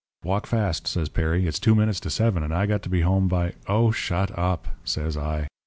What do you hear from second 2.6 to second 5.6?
got to be home by' "'Oh, shut up,' says I.